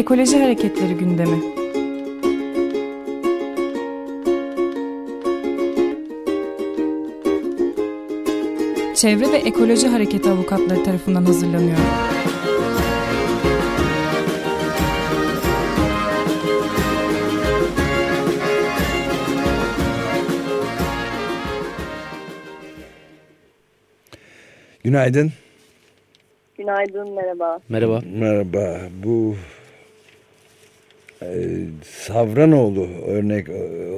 Ekoloji 0.00 0.42
Hareketleri 0.42 0.94
gündemi. 0.94 1.40
Çevre 8.94 9.32
ve 9.32 9.36
Ekoloji 9.36 9.88
Hareketi 9.88 10.30
avukatları 10.30 10.84
tarafından 10.84 11.24
hazırlanıyor. 11.24 11.78
Günaydın. 24.84 25.32
Günaydın, 26.58 27.14
merhaba. 27.14 27.58
Merhaba. 27.68 28.00
Merhaba. 28.06 28.80
Bu 29.04 29.36
Savranoğlu 31.82 32.86
örnek 33.08 33.46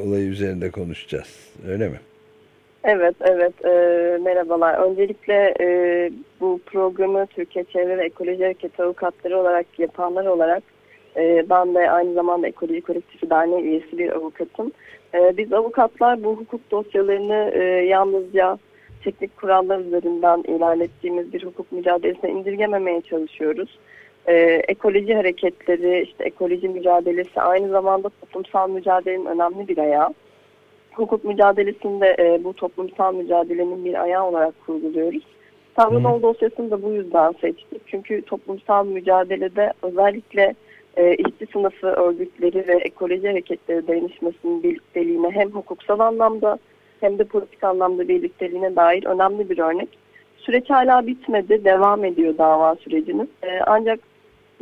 olayı 0.07 0.27
üzerinde 0.27 0.71
konuşacağız. 0.71 1.53
Öyle 1.69 1.89
mi? 1.89 2.01
Evet, 2.85 3.15
evet. 3.21 3.65
E, 3.65 3.69
merhabalar. 4.19 4.75
Öncelikle 4.75 5.55
e, 5.61 5.66
bu 6.41 6.61
programı 6.66 7.27
Türkiye 7.27 7.65
Çevre 7.65 7.99
ve 7.99 8.05
Ekoloji 8.05 8.43
Hareketi 8.43 8.83
avukatları 8.83 9.39
olarak 9.39 9.66
yapanlar 9.79 10.27
olarak 10.27 10.63
e, 11.16 11.47
ben 11.51 11.75
de 11.75 11.91
aynı 11.91 12.15
zamanda 12.15 12.47
Ekoloji 12.47 12.80
Kolektifi 12.80 13.30
Derneği 13.30 13.63
üyesi 13.63 13.99
bir 13.99 14.13
avukatım. 14.13 14.73
E, 15.15 15.37
biz 15.37 15.52
avukatlar 15.52 16.25
bu 16.25 16.37
hukuk 16.37 16.71
dosyalarını 16.71 17.51
e, 17.55 17.63
yalnızca 17.87 18.59
teknik 19.05 19.37
kurallar 19.37 19.79
üzerinden 19.79 20.43
ilerlettiğimiz 20.49 21.33
bir 21.33 21.45
hukuk 21.45 21.73
mücadelesine 21.73 22.30
indirgememeye 22.30 23.01
çalışıyoruz. 23.01 23.79
Ee, 24.29 24.62
ekoloji 24.69 25.15
hareketleri, 25.15 26.02
işte 26.02 26.24
ekoloji 26.24 26.69
mücadelesi 26.69 27.41
aynı 27.41 27.69
zamanda 27.69 28.09
toplumsal 28.09 28.71
mücadelenin 28.71 29.27
önemli 29.27 29.69
bir 29.69 29.79
ayağı. 29.79 30.15
Hukuk 30.95 31.24
mücadelesinde 31.24 32.16
e, 32.19 32.45
bu 32.45 32.52
toplumsal 32.52 33.15
mücadelenin 33.15 33.85
bir 33.85 34.02
ayağı 34.02 34.29
olarak 34.29 34.55
kurguluyoruz. 34.66 35.23
Tavrınol 35.74 36.23
dosyasını 36.23 36.71
da 36.71 36.83
bu 36.83 36.93
yüzden 36.93 37.33
seçtik. 37.41 37.83
Çünkü 37.87 38.23
toplumsal 38.23 38.87
mücadelede 38.87 39.73
özellikle 39.83 40.55
e, 40.96 41.15
işçi 41.15 41.46
sınıfı 41.52 41.87
örgütleri 41.87 42.68
ve 42.68 42.74
ekoloji 42.74 43.29
hareketleri 43.29 43.87
dayanışmasının 43.89 44.63
birlikteliğine 44.63 45.30
hem 45.30 45.51
hukuksal 45.51 45.99
anlamda 45.99 46.59
hem 47.01 47.18
de 47.18 47.24
politik 47.24 47.65
anlamda 47.65 48.09
birlikteliğine 48.09 48.77
dair 48.77 49.05
önemli 49.05 49.51
bir 49.51 49.59
örnek. 49.59 49.89
Süreç 50.37 50.71
hala 50.71 51.07
bitmedi, 51.07 51.65
devam 51.65 52.05
ediyor 52.05 52.39
dava 52.39 52.74
süreciniz. 52.74 53.29
Ee, 53.43 53.61
ancak 53.66 54.01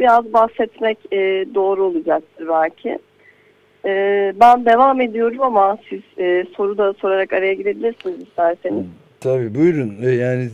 biraz 0.01 0.33
bahsetmek 0.33 0.99
e, 1.13 1.19
doğru 1.55 1.85
olacaktır 1.85 2.49
belki. 2.49 2.99
Ee, 3.87 4.33
ben 4.41 4.65
devam 4.67 5.01
ediyorum 5.01 5.43
ama 5.43 5.79
siz 5.89 6.01
e, 6.19 6.45
soru 6.57 6.79
da 6.79 6.93
sorarak 6.93 7.33
araya 7.33 7.55
girebilirsiniz 7.55 8.21
isterseniz. 8.29 8.85
Tabii 9.21 9.55
buyurun. 9.55 9.97
E, 10.03 10.11
yani 10.11 10.49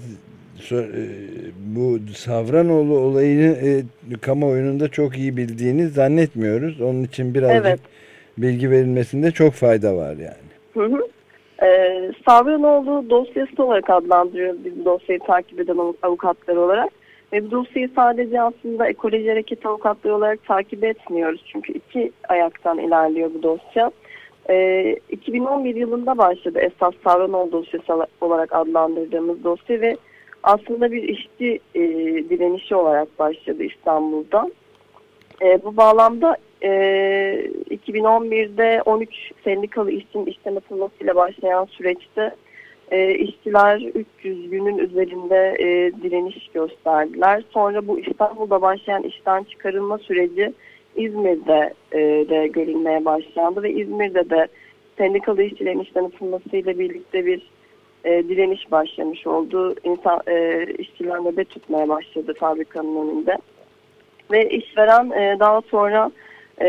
e, 0.73 1.03
bu 1.59 1.99
Savranoğlu 2.15 2.99
olayını 2.99 3.57
e, 3.57 3.83
kamuoyunun 4.21 4.81
da 4.81 4.89
çok 4.89 5.19
iyi 5.19 5.37
bildiğini 5.37 5.89
zannetmiyoruz. 5.89 6.81
Onun 6.81 7.03
için 7.03 7.35
birazcık 7.35 7.67
evet. 7.67 7.81
bilgi 8.39 8.71
verilmesinde 8.71 9.31
çok 9.31 9.53
fayda 9.53 9.97
var 9.97 10.17
yani. 10.17 10.47
Hı 10.75 10.97
hı. 10.97 11.09
Ee, 11.63 12.13
Savranoğlu 12.29 13.11
dosyası 13.11 13.65
olarak 13.65 13.91
adlandırıyoruz 13.91 14.65
biz 14.65 14.85
dosyayı 14.85 15.21
takip 15.21 15.61
eden 15.61 15.79
avukatlar 16.03 16.57
olarak. 16.57 16.91
Ve 17.33 17.47
bu 17.47 17.51
dosyayı 17.51 17.91
sadece 17.95 18.43
aslında 18.43 18.89
ekoloji 18.89 19.29
hareket 19.29 19.67
avukatları 19.67 20.15
olarak 20.15 20.45
takip 20.45 20.85
etmiyoruz. 20.85 21.45
Çünkü 21.53 21.73
iki 21.73 22.13
ayaktan 22.29 22.79
ilerliyor 22.79 23.31
bu 23.35 23.43
dosya. 23.43 23.91
Ee, 24.51 24.97
2011 25.11 25.75
yılında 25.75 26.19
başladı 26.19 26.59
esas 26.59 26.95
Savranoğlu 27.05 27.53
dosyası 27.53 28.07
olarak 28.21 28.53
adlandırdığımız 28.53 29.45
dosya 29.45 29.81
ve 29.81 29.97
aslında 30.43 30.93
bir 30.93 31.03
işçi 31.03 31.61
e, 31.75 31.81
direnişi 32.31 32.75
olarak 32.75 33.19
başladı 33.19 33.63
İstanbul'da. 33.63 34.51
E, 35.43 35.65
bu 35.65 35.77
bağlamda 35.77 36.37
e, 36.63 36.71
2011'de 37.71 38.83
13 38.83 39.11
sendikalı 39.45 39.91
işçinin 39.91 40.27
işten 40.27 40.57
atılmasıyla 40.57 41.17
başlayan 41.17 41.65
süreçte 41.65 42.35
e, 42.91 43.15
işçiler 43.15 43.81
300 43.95 44.51
günün 44.51 44.79
üzerinde 44.79 45.57
e, 45.59 45.93
direniş 46.03 46.49
gösterdiler. 46.55 47.43
Sonra 47.51 47.87
bu 47.87 47.99
İstanbul'da 47.99 48.63
başlayan 48.63 49.03
işten 49.03 49.43
çıkarılma 49.43 49.99
süreci 49.99 50.53
İzmir'de 50.97 51.75
e, 51.93 51.99
de 52.29 52.47
görülmeye 52.47 53.05
başlandı 53.05 53.63
ve 53.63 53.73
İzmir'de 53.73 54.31
de 54.31 54.49
sendikalı 54.99 55.43
işçilerin 55.43 55.81
işten 55.81 56.05
atılmasıyla 56.05 56.79
birlikte 56.79 57.27
bir 57.27 57.51
e, 58.05 58.29
direniş 58.29 58.71
başlamış 58.71 59.27
oldu. 59.27 59.75
İnsan, 59.85 60.21
e, 60.29 60.67
işçiler 60.79 61.19
nöbet 61.19 61.51
tutmaya 61.51 61.89
başladı 61.89 62.35
fabrikanın 62.39 63.09
önünde. 63.09 63.39
Ve 64.31 64.49
işveren 64.49 65.11
e, 65.11 65.41
daha 65.41 65.61
sonra 65.61 66.11
e, 66.61 66.69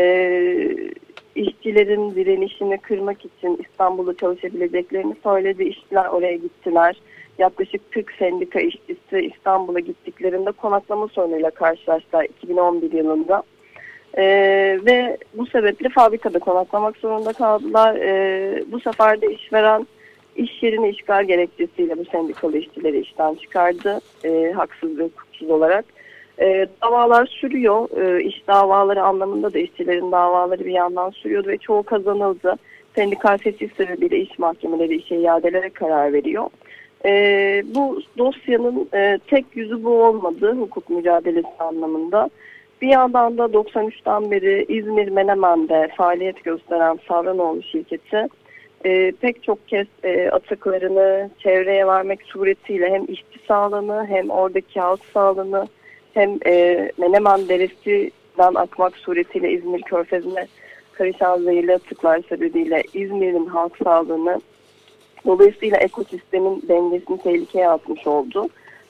işçilerin 1.38 2.14
direnişini 2.14 2.78
kırmak 2.78 3.24
için 3.24 3.60
İstanbul'da 3.68 4.16
çalışabileceklerini 4.16 5.14
söyledi. 5.22 5.64
İşçiler 5.64 6.06
oraya 6.06 6.36
gittiler. 6.36 6.96
Yaklaşık 7.38 7.92
40 7.92 8.12
sendika 8.12 8.60
işçisi 8.60 9.32
İstanbul'a 9.34 9.80
gittiklerinde 9.80 10.52
konaklama 10.52 11.08
sorunuyla 11.08 11.50
karşılaştılar 11.50 12.24
2011 12.24 12.92
yılında. 12.92 13.42
Ee, 14.18 14.78
ve 14.86 15.18
bu 15.34 15.46
sebeple 15.46 15.88
fabrikada 15.88 16.38
konaklamak 16.38 16.96
zorunda 16.96 17.32
kaldılar. 17.32 17.96
Ee, 17.96 18.64
bu 18.72 18.80
sefer 18.80 19.20
de 19.20 19.34
işveren 19.34 19.86
iş 20.36 20.62
yerini 20.62 20.88
işgal 20.88 21.24
gerekçesiyle 21.24 21.98
bu 21.98 22.04
sendikalı 22.04 22.58
işçileri 22.58 23.00
işten 23.00 23.34
çıkardı. 23.34 24.00
E, 24.24 24.52
haksız 24.56 24.98
ve 24.98 25.04
hukuksuz 25.04 25.50
olarak. 25.50 25.84
E, 26.40 26.66
davalar 26.82 27.26
sürüyor. 27.26 27.88
E, 28.00 28.22
iş 28.22 28.48
davaları 28.48 29.02
anlamında 29.02 29.54
da 29.54 29.58
işçilerin 29.58 30.12
davaları 30.12 30.64
bir 30.64 30.72
yandan 30.72 31.10
sürüyordu 31.10 31.48
ve 31.48 31.58
çoğu 31.58 31.82
kazanıldı. 31.82 32.54
Sendikal 32.94 33.38
fesih 33.38 33.70
sebebiyle 33.76 34.18
iş 34.18 34.38
mahkemeleri 34.38 34.96
işe 34.96 35.16
iadelere 35.16 35.70
karar 35.70 36.12
veriyor. 36.12 36.46
E, 37.04 37.12
bu 37.74 38.00
dosyanın 38.18 38.88
e, 38.94 39.18
tek 39.26 39.44
yüzü 39.54 39.84
bu 39.84 40.04
olmadı 40.04 40.56
hukuk 40.60 40.90
mücadelesi 40.90 41.48
anlamında. 41.58 42.30
Bir 42.82 42.88
yandan 42.88 43.38
da 43.38 43.44
93'ten 43.44 44.30
beri 44.30 44.66
İzmir 44.68 45.08
Menemen'de 45.08 45.88
faaliyet 45.96 46.44
gösteren 46.44 46.98
Savranoğlu 47.08 47.62
şirketi 47.62 48.28
e, 48.84 49.12
pek 49.20 49.42
çok 49.42 49.68
kez 49.68 49.86
e, 50.04 50.30
atıklarını 50.30 51.30
çevreye 51.38 51.86
vermek 51.86 52.22
suretiyle 52.22 52.90
hem 52.90 53.04
işçi 53.04 53.38
sağlığını 53.48 54.06
hem 54.08 54.30
oradaki 54.30 54.80
halk 54.80 55.00
sağlığını 55.14 55.66
hem 56.14 56.38
e, 56.46 56.90
Menemen 56.98 57.48
Deresi'den 57.48 58.54
akmak 58.54 58.96
suretiyle 58.96 59.52
İzmir 59.52 59.82
Körfezi'ne 59.82 60.46
karışan 60.92 61.38
zehirli 61.38 61.74
atıklar 61.74 62.20
sebebiyle 62.28 62.82
İzmir'in 62.94 63.46
halk 63.46 63.76
sağlığını 63.84 64.40
dolayısıyla 65.26 65.76
ekosistemin 65.76 66.62
dengesini 66.68 67.22
tehlikeye 67.22 67.68
atmış 67.68 68.06
oldu. 68.06 68.48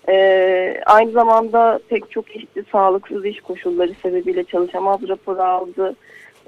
Ee, 0.08 0.80
aynı 0.86 1.10
zamanda 1.10 1.80
pek 1.88 2.10
çok 2.10 2.36
işçi 2.36 2.64
sağlıksız 2.72 3.24
iş 3.24 3.40
koşulları 3.40 3.94
sebebiyle 4.02 4.44
çalışamaz 4.44 5.08
raporu 5.08 5.42
aldı. 5.42 5.96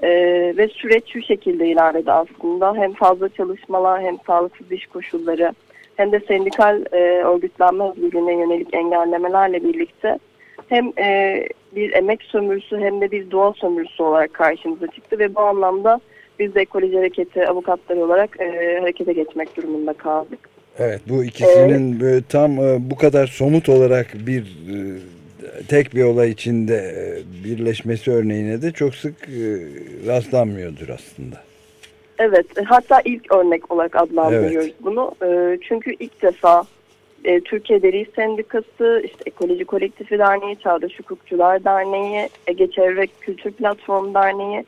Ee, 0.02 0.54
ve 0.56 0.68
süreç 0.68 1.12
şu 1.12 1.22
şekilde 1.22 1.68
ilerledi 1.68 2.12
aslında. 2.12 2.74
Hem 2.74 2.92
fazla 2.92 3.28
çalışmalar 3.28 4.02
hem 4.02 4.16
sağlıksız 4.26 4.72
iş 4.72 4.86
koşulları 4.86 5.52
hem 5.96 6.12
de 6.12 6.20
sendikal 6.20 6.84
e, 6.92 6.96
örgütlenme 7.24 7.90
özgürlüğüne 7.90 8.32
yönelik 8.32 8.74
engellemelerle 8.74 9.64
birlikte 9.64 10.18
hem 10.70 10.92
e, 10.98 11.48
bir 11.76 11.92
emek 11.92 12.22
sömürüsü 12.22 12.78
hem 12.78 13.00
de 13.00 13.10
bir 13.10 13.30
doğa 13.30 13.52
sömürüsü 13.52 14.02
olarak 14.02 14.34
karşımıza 14.34 14.86
çıktı 14.86 15.18
ve 15.18 15.34
bu 15.34 15.40
anlamda 15.40 16.00
biz 16.38 16.54
de 16.54 16.60
ekoloji 16.60 16.96
hareketi 16.96 17.48
avukatları 17.48 18.04
olarak 18.04 18.40
e, 18.40 18.78
harekete 18.80 19.12
geçmek 19.12 19.56
durumunda 19.56 19.92
kaldık. 19.92 20.38
Evet 20.78 21.00
bu 21.08 21.24
ikisinin 21.24 22.00
evet. 22.00 22.24
tam 22.28 22.58
e, 22.58 22.90
bu 22.90 22.96
kadar 22.96 23.26
somut 23.26 23.68
olarak 23.68 24.06
bir 24.26 24.42
e, 24.42 25.00
tek 25.68 25.94
bir 25.94 26.04
olay 26.04 26.30
içinde 26.30 26.76
e, 26.76 27.44
birleşmesi 27.44 28.10
örneğine 28.10 28.62
de 28.62 28.72
çok 28.72 28.94
sık 28.94 29.14
rastlanmıyordur 30.06 30.88
aslında. 30.88 31.36
Evet 32.18 32.46
hatta 32.64 33.00
ilk 33.04 33.32
örnek 33.32 33.72
olarak 33.72 33.96
adlandırıyoruz 33.96 34.66
evet. 34.66 34.84
bunu. 34.84 35.14
Çünkü 35.68 35.94
ilk 36.00 36.22
defa 36.22 36.64
e, 37.24 37.40
Türkiye 37.40 37.82
Deri 37.82 38.06
Sendikası, 38.16 39.02
işte 39.04 39.22
Ekoloji 39.26 39.64
Kolektifi 39.64 40.18
Derneği, 40.18 40.58
Çağdaş 40.58 40.98
Hukukçular 40.98 41.64
Derneği, 41.64 42.28
Ege 42.46 42.70
Çevre 42.70 43.06
Kültür 43.20 43.50
Platformu 43.50 44.14
Derneği, 44.14 44.64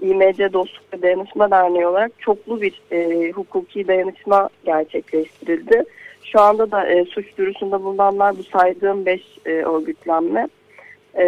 İMC 0.00 0.52
Dostluk 0.52 0.84
ve 0.94 1.02
Dayanışma 1.02 1.50
Derneği 1.50 1.86
olarak 1.86 2.12
çoklu 2.18 2.60
bir 2.62 2.82
e, 2.92 3.30
hukuki 3.30 3.88
dayanışma 3.88 4.48
gerçekleştirildi. 4.64 5.84
Şu 6.24 6.40
anda 6.40 6.70
da 6.70 6.86
e, 6.86 7.04
suç 7.04 7.38
duyurusunda 7.38 7.82
bulunanlar 7.82 8.38
bu 8.38 8.42
saydığım 8.42 9.06
beş 9.06 9.22
e, 9.46 9.50
örgütlenme. 9.50 10.48
E, 11.18 11.24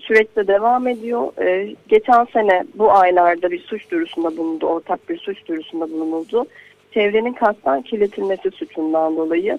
süreç 0.00 0.36
de 0.36 0.46
devam 0.46 0.88
ediyor. 0.88 1.42
E, 1.42 1.74
geçen 1.88 2.24
sene 2.24 2.64
bu 2.74 2.92
aylarda 2.92 3.50
bir 3.50 3.60
suç 3.60 3.90
duyurusunda 3.90 4.36
bulundu, 4.36 4.66
ortak 4.66 5.08
bir 5.08 5.18
suç 5.18 5.46
duyurusunda 5.46 5.90
bulunuldu. 5.90 6.46
Çevrenin 6.94 7.32
kastan 7.32 7.82
kirletilmesi 7.82 8.50
suçundan 8.50 9.16
dolayı. 9.16 9.58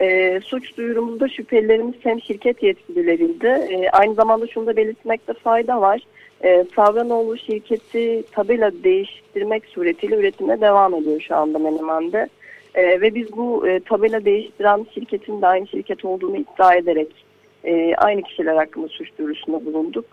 E, 0.00 0.40
suç 0.44 0.76
duyurumuzda 0.76 1.28
şüphelilerimiz 1.28 1.94
hem 2.02 2.20
şirket 2.20 2.62
yetkilileriydi. 2.62 3.46
E, 3.46 3.90
aynı 3.90 4.14
zamanda 4.14 4.46
şunu 4.46 4.66
da 4.66 4.76
belirtmekte 4.76 5.32
fayda 5.32 5.80
var. 5.80 6.00
E, 6.44 6.64
Savranoğlu 6.76 7.38
şirketi 7.38 8.24
tabela 8.32 8.70
değiştirmek 8.84 9.64
suretiyle 9.66 10.16
üretime 10.16 10.60
devam 10.60 10.94
ediyor 10.94 11.20
şu 11.20 11.36
anda 11.36 11.58
Menemen'de. 11.58 12.28
E, 12.74 13.00
ve 13.00 13.14
biz 13.14 13.36
bu 13.36 13.68
e, 13.68 13.80
tabela 13.80 14.24
değiştiren 14.24 14.86
şirketin 14.94 15.42
de 15.42 15.46
aynı 15.46 15.66
şirket 15.66 16.04
olduğunu 16.04 16.36
iddia 16.36 16.74
ederek 16.74 17.24
e, 17.64 17.94
aynı 17.96 18.22
kişiler 18.22 18.56
hakkında 18.56 18.88
suç 18.88 19.08
duyurusunda 19.18 19.64
bulunduk. 19.66 20.04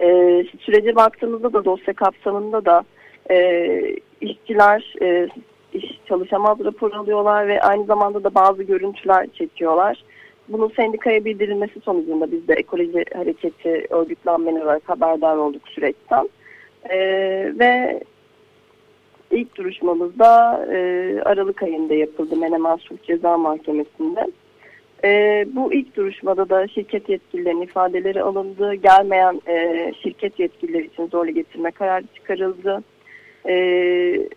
E, 0.00 0.06
sürece 0.60 0.94
baktığımızda 0.94 1.52
da 1.52 1.64
dosya 1.64 1.94
kapsamında 1.94 2.64
da 2.64 2.84
e, 3.30 3.96
işçiler 4.20 4.94
e, 5.02 5.28
iş 5.72 6.00
çalışamaz 6.08 6.60
rapor 6.64 6.92
alıyorlar 6.92 7.48
ve 7.48 7.60
aynı 7.60 7.84
zamanda 7.84 8.24
da 8.24 8.34
bazı 8.34 8.62
görüntüler 8.62 9.26
çekiyorlar. 9.34 10.04
Bunun 10.48 10.68
sendikaya 10.68 11.24
bildirilmesi 11.24 11.80
sonucunda 11.80 12.32
biz 12.32 12.48
de 12.48 12.54
ekoloji 12.54 13.04
hareketi 13.14 13.86
örgütlenmeni 13.90 14.62
olarak 14.62 14.88
haberdar 14.88 15.36
olduk 15.36 15.68
süreçten. 15.68 16.28
E, 16.90 16.98
ve 17.58 18.00
ilk 19.30 19.56
duruşmamızda 19.56 20.60
e, 20.72 20.78
Aralık 21.24 21.62
ayında 21.62 21.94
yapıldı 21.94 22.36
Menemen 22.36 22.76
Sulh 22.76 23.02
Ceza 23.02 23.38
Mahkemesi'nde. 23.38 24.26
E, 25.04 25.46
bu 25.52 25.72
ilk 25.72 25.96
duruşmada 25.96 26.48
da 26.48 26.68
şirket 26.68 27.08
yetkililerinin 27.08 27.62
ifadeleri 27.62 28.22
alındı. 28.22 28.74
Gelmeyen 28.74 29.40
e, 29.48 29.92
şirket 30.02 30.38
yetkilileri 30.38 30.86
için 30.86 31.06
zorla 31.06 31.30
getirme 31.30 31.70
kararı 31.70 32.04
çıkarıldı. 32.14 32.82
E, 33.48 33.54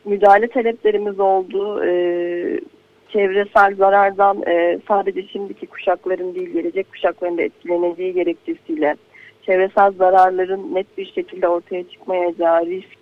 müdahale 0.06 0.48
taleplerimiz 0.48 1.20
oldu. 1.20 1.86
E, 1.86 1.92
çevresel 3.10 3.76
zarardan 3.76 4.44
e, 4.48 4.80
sadece 4.88 5.28
şimdiki 5.28 5.68
kuşakların 5.68 6.36
değil 6.36 6.50
gelecek 6.50 6.92
kuşakların 6.92 7.38
da 7.38 7.42
etkileneceği 7.42 8.14
gerekçesiyle 8.14 8.96
çevresel 9.46 9.92
zararların 9.92 10.76
net 10.76 10.98
bir 10.98 11.06
şekilde 11.06 11.48
ortaya 11.48 11.90
çıkmayacağı 11.90 12.66
risk, 12.66 12.98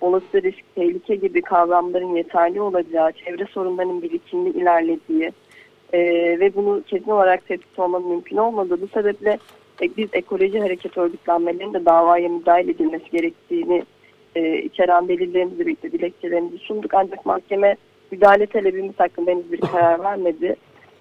olası 0.00 0.42
risk, 0.42 0.74
tehlike 0.74 1.14
gibi 1.14 1.42
kavramların 1.42 2.16
yeterli 2.16 2.60
olacağı, 2.60 3.12
çevre 3.12 3.46
sorunlarının 3.46 4.02
birikimli 4.02 4.50
ilerlediği 4.50 5.32
e, 5.92 6.00
ve 6.40 6.54
bunu 6.54 6.82
kesin 6.86 7.10
olarak 7.10 7.48
tespit 7.48 7.78
olmanın 7.78 8.08
mümkün 8.08 8.36
olmadığı 8.36 8.80
bu 8.80 8.88
sebeple 8.88 9.38
e, 9.82 9.96
biz 9.96 10.08
ekoloji 10.12 10.60
hareket 10.60 10.98
örgütlenmelerinin 10.98 11.74
de 11.74 11.84
davaya 11.84 12.28
müdahale 12.28 12.70
edilmesi 12.70 13.10
gerektiğini 13.10 13.82
e, 14.36 14.58
içeren 14.58 15.08
delillerimizle 15.08 15.66
birlikte 15.66 15.92
dilekçelerimizi 15.92 16.58
sunduk 16.58 16.94
ancak 16.94 17.26
mahkeme 17.26 17.76
müdahale 18.10 18.46
talebimiz 18.46 19.00
hakkında 19.00 19.30
henüz 19.30 19.52
bir 19.52 19.60
karar 19.60 20.00
vermedi. 20.00 20.56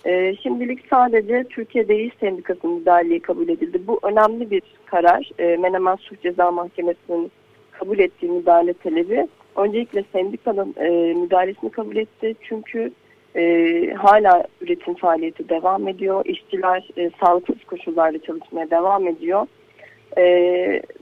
E, 0.05 0.35
şimdilik 0.35 0.79
sadece 0.89 1.43
Türkiye 1.43 1.87
Değiş 1.87 2.13
Sendikası'nın 2.19 2.73
müdahaleyi 2.73 3.19
kabul 3.19 3.49
edildi. 3.49 3.87
Bu 3.87 3.99
önemli 4.03 4.51
bir 4.51 4.61
karar. 4.85 5.29
E, 5.39 5.57
Menemen 5.57 5.95
Suç 5.95 6.21
Ceza 6.21 6.51
Mahkemesi'nin 6.51 7.31
kabul 7.71 7.99
ettiği 7.99 8.31
müdahale 8.31 8.73
talebi. 8.73 9.27
Öncelikle 9.55 10.03
sendikanın 10.11 10.75
e, 10.77 11.13
müdahalesini 11.13 11.69
kabul 11.69 11.95
etti. 11.95 12.35
Çünkü 12.41 12.91
e, 13.35 13.93
hala 13.97 14.43
üretim 14.61 14.93
faaliyeti 14.93 15.49
devam 15.49 15.87
ediyor. 15.87 16.25
İşçiler 16.25 16.87
e, 16.97 17.11
sağlıksız 17.23 17.63
koşullarda 17.63 18.19
çalışmaya 18.19 18.69
devam 18.69 19.07
ediyor. 19.07 19.47
E, 20.17 20.23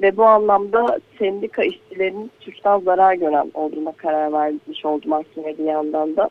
ve 0.02 0.18
bu 0.18 0.24
anlamda 0.24 1.00
sendika 1.20 1.64
işçilerinin 1.64 2.32
suçtan 2.40 2.80
zarar 2.80 3.14
gören 3.14 3.52
olduğuna 3.54 3.92
karar 3.92 4.34
vermiş 4.34 4.86
oldu 4.86 5.10
mahkeme 5.10 5.58
bir 5.58 5.64
yandan 5.64 6.16
da. 6.16 6.30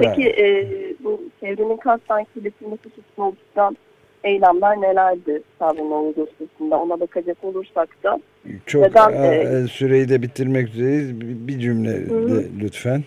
Peki 0.00 0.28
e, 0.28 0.66
bu 1.04 1.22
çevrenin 1.40 1.76
kasten 1.76 2.26
kirletilmesi 2.34 2.82
suçlu 2.82 3.24
olduktan 3.24 3.76
eylemler 4.24 4.80
nelerdi 4.80 5.42
Savranoğlu 5.58 6.16
dosyasında 6.16 6.80
ona 6.80 7.00
bakacak 7.00 7.44
olursak 7.44 7.88
da. 8.04 8.20
Çok 8.66 8.82
neden, 8.82 9.12
e, 9.12 9.66
süreyi 9.68 10.08
de 10.08 10.22
bitirmek 10.22 10.68
üzereyiz. 10.68 11.20
Bir 11.20 11.58
cümle 11.58 11.90
de, 11.90 12.48
lütfen. 12.60 13.04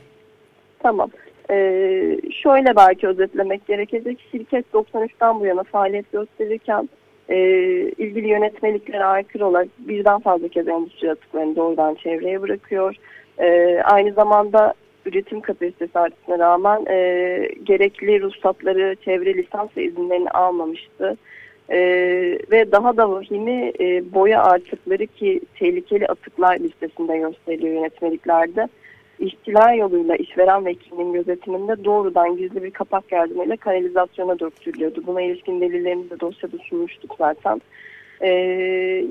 Tamam. 0.79 1.09
Ee, 1.49 2.17
şöyle 2.43 2.75
belki 2.75 3.07
özetlemek 3.07 3.67
gerekecek. 3.67 4.19
Şirket 4.31 4.65
93'ten 4.73 5.39
bu 5.39 5.45
yana 5.45 5.63
faaliyet 5.63 6.11
gösterirken 6.11 6.89
e, 7.29 7.37
ilgili 7.97 8.27
yönetmeliklere 8.27 9.05
aykırı 9.05 9.45
olarak 9.45 9.67
birden 9.79 10.19
fazla 10.19 10.47
kez 10.47 10.67
endüstri 10.67 11.11
atıklarını 11.11 11.55
doğrudan 11.55 11.95
çevreye 11.95 12.41
bırakıyor. 12.41 12.95
E, 13.37 13.79
aynı 13.83 14.13
zamanda 14.13 14.73
üretim 15.05 15.41
kapasitesi 15.41 15.99
artışına 15.99 16.39
rağmen 16.39 16.85
e, 16.89 16.97
gerekli 17.63 18.21
ruhsatları, 18.21 18.95
çevre 19.05 19.33
lisans 19.33 19.69
ve 19.77 19.83
izinlerini 19.83 20.29
almamıştı. 20.29 21.17
E, 21.69 21.79
ve 22.51 22.71
daha 22.71 22.97
da 22.97 23.11
vahimi 23.11 23.71
e, 23.79 24.13
boya 24.13 24.43
artıkları 24.43 25.07
ki 25.07 25.41
tehlikeli 25.59 26.07
atıklar 26.07 26.59
listesinde 26.59 27.17
gösteriliyor 27.17 27.73
yönetmeliklerde. 27.73 28.67
İşçiler 29.19 29.73
yoluyla 29.73 30.15
işveren 30.15 30.65
vekilinin 30.65 31.13
gözetiminde 31.13 31.83
doğrudan 31.83 32.37
gizli 32.37 32.63
bir 32.63 32.71
kapak 32.71 33.11
yardımıyla 33.11 33.57
kanalizasyona 33.57 34.39
döktürülüyordu. 34.39 35.03
Buna 35.07 35.21
ilişkin 35.21 35.61
delillerimizi 35.61 36.09
de 36.09 36.19
dosyada 36.19 36.57
sunmuştuk 36.57 37.15
zaten. 37.17 37.61
Ee, 38.21 38.29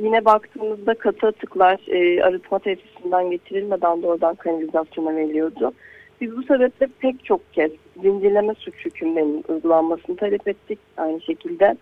yine 0.02 0.24
baktığımızda 0.24 0.94
katı 0.94 1.26
atıklar 1.26 1.80
e, 1.88 2.22
arıtma 2.22 2.58
tesisinden 2.58 3.30
getirilmeden 3.30 4.02
doğrudan 4.02 4.34
kanalizasyona 4.34 5.16
veriliyordu. 5.16 5.72
Biz 6.20 6.36
bu 6.36 6.42
sebeple 6.42 6.88
pek 6.98 7.24
çok 7.24 7.52
kez 7.52 7.70
zincirleme 8.02 8.54
suç 8.54 8.74
hükümlerinin 8.84 9.44
uygulanmasını 9.48 10.16
talep 10.16 10.48
ettik 10.48 10.78
aynı 10.96 11.20
şekilde. 11.20 11.76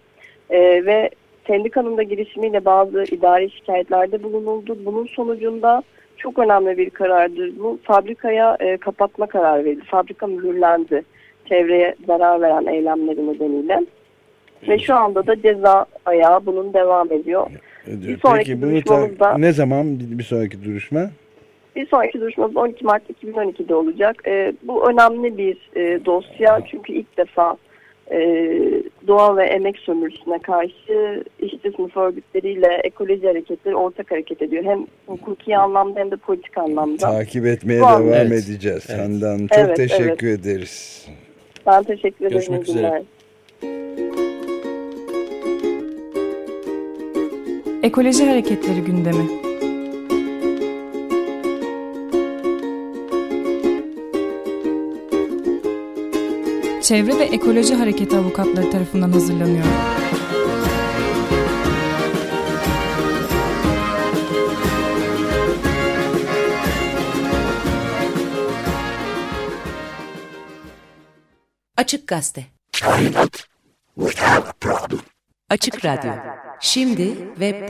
Ee, 0.50 0.86
ve 0.86 1.10
sendikanın 1.46 1.96
da 1.96 2.02
girişimiyle 2.02 2.64
bazı 2.64 3.02
idari 3.02 3.50
şikayetlerde 3.50 4.22
bulunuldu. 4.22 4.78
Bunun 4.84 5.06
sonucunda 5.06 5.82
çok 6.22 6.38
önemli 6.38 6.78
bir 6.78 6.90
karardır. 6.90 7.58
Bu 7.58 7.78
fabrikaya 7.82 8.56
e, 8.60 8.76
kapatma 8.76 9.26
kararı 9.26 9.64
verildi. 9.64 9.84
Fabrika 9.84 10.26
mühürlendi. 10.26 11.02
Çevreye 11.48 11.94
zarar 12.06 12.40
veren 12.40 12.66
eylemleri 12.66 13.26
nedeniyle. 13.26 13.80
Ve 14.68 14.78
şu 14.78 14.94
anda 14.94 15.26
da 15.26 15.42
ceza 15.42 15.86
ayağı 16.04 16.46
bunun 16.46 16.74
devam 16.74 17.12
ediyor. 17.12 17.46
Bir 17.86 18.20
sonraki 18.20 18.50
Peki 18.50 18.62
duruşmamızda, 18.62 19.38
ne 19.38 19.52
zaman 19.52 20.00
bir 20.00 20.24
sonraki 20.24 20.64
duruşma? 20.64 21.10
Bir 21.76 21.86
sonraki 21.86 22.20
duruşmamız 22.20 22.56
12 22.56 22.84
Mart 22.84 23.02
2012'de 23.10 23.74
olacak. 23.74 24.22
E, 24.26 24.52
bu 24.62 24.90
önemli 24.90 25.38
bir 25.38 25.70
e, 25.76 26.04
dosya 26.04 26.60
çünkü 26.70 26.92
ilk 26.92 27.16
defa 27.16 27.56
doğa 29.06 29.36
ve 29.36 29.46
emek 29.46 29.78
sömürüsüne 29.78 30.38
karşı 30.38 31.24
işçi 31.40 31.72
sınıf 31.76 31.96
örgütleriyle 31.96 32.80
ekoloji 32.84 33.26
hareketleri 33.26 33.76
ortak 33.76 34.10
hareket 34.10 34.42
ediyor. 34.42 34.64
Hem 34.64 34.86
hukuki 35.06 35.56
anlamda 35.56 36.00
hem 36.00 36.10
de 36.10 36.16
politik 36.16 36.58
anlamda. 36.58 36.96
Takip 36.96 37.46
etmeye 37.46 37.80
Bu 37.80 37.84
devam 37.84 38.08
evet. 38.08 38.48
edeceğiz. 38.48 38.86
Evet. 38.88 39.00
Handan 39.00 39.38
çok 39.38 39.58
evet, 39.58 39.76
teşekkür 39.76 40.28
evet. 40.28 40.40
ederiz. 40.40 41.06
Ben 41.66 41.82
teşekkür 41.82 42.26
ederim. 42.26 42.32
Görüşmek 42.32 42.68
üzere. 42.68 43.02
Ekoloji 47.82 48.26
Hareketleri 48.26 48.80
gündemi. 48.80 49.41
Çevre 56.82 57.18
ve 57.18 57.24
Ekoloji 57.24 57.74
Hareketi 57.74 58.16
avukatları 58.16 58.70
tarafından 58.70 59.12
hazırlanıyor. 59.12 59.64
Açık 71.76 72.08
Gazete 72.08 72.46
Açık 75.50 75.84
Radyo 75.84 76.12
Şimdi 76.60 77.14
ve 77.40 77.60